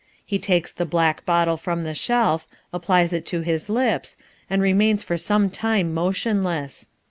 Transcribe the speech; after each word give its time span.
He 0.25 0.39
takes 0.39 0.71
the 0.73 0.87
black 0.87 1.25
bottle 1.27 1.57
from 1.57 1.83
the 1.83 1.93
shelf, 1.93 2.47
applies 2.73 3.13
it 3.13 3.23
to 3.27 3.41
his 3.41 3.69
lips, 3.69 4.17
and 4.49 4.59
remains 4.59 5.03
for 5.03 5.15
some 5.15 5.47
time 5.51 5.93
motionless. 5.93 6.89